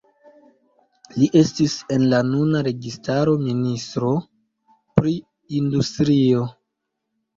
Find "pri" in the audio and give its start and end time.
4.99-5.15